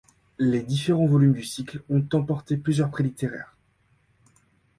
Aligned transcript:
Les 0.39 0.63
différents 0.63 1.05
volumes 1.05 1.33
du 1.33 1.43
cycle 1.43 1.83
ont 1.91 2.01
remporté 2.11 2.57
plusieurs 2.57 2.89
prix 2.89 3.03
littéraires. 3.03 3.53